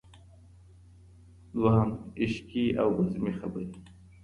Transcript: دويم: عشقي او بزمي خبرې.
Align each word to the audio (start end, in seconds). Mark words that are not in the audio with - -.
دويم: 1.53 1.91
عشقي 2.21 2.65
او 2.81 2.89
بزمي 2.97 3.33
خبرې. 3.39 3.67